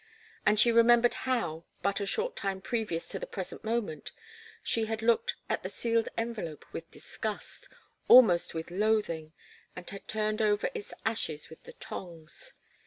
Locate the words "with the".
11.51-11.73